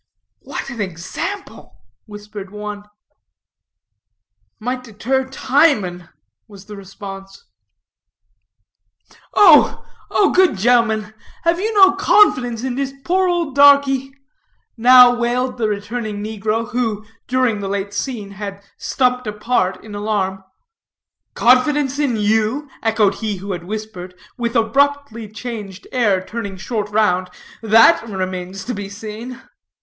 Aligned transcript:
"What 0.39 0.71
an 0.71 0.81
example," 0.81 1.77
whispered 2.07 2.49
one. 2.49 2.85
"Might 4.59 4.83
deter 4.83 5.29
Timon," 5.29 6.09
was 6.47 6.65
the 6.65 6.75
response. 6.75 7.45
"Oh, 9.35 9.85
oh, 10.09 10.31
good 10.31 10.55
ge'mmen, 10.57 11.13
have 11.43 11.59
you 11.59 11.71
no 11.75 11.91
confidence 11.93 12.63
in 12.63 12.73
dis 12.73 12.93
poor 13.05 13.27
ole 13.27 13.51
darkie?" 13.51 14.11
now 14.75 15.13
wailed 15.13 15.59
the 15.59 15.67
returning 15.69 16.23
negro, 16.23 16.71
who, 16.71 17.05
during 17.27 17.59
the 17.59 17.69
late 17.69 17.93
scene, 17.93 18.31
had 18.31 18.63
stumped 18.79 19.27
apart 19.27 19.83
in 19.83 19.93
alarm. 19.93 20.43
"Confidence 21.35 21.99
in 21.99 22.17
you?" 22.17 22.67
echoed 22.81 23.13
he 23.21 23.37
who 23.37 23.51
had 23.51 23.65
whispered, 23.65 24.15
with 24.35 24.55
abruptly 24.55 25.31
changed 25.31 25.85
air 25.91 26.25
turning 26.25 26.57
short 26.57 26.89
round; 26.89 27.29
"that 27.61 28.01
remains 28.09 28.65
to 28.65 28.73
be 28.73 28.89
seen." 28.89 29.39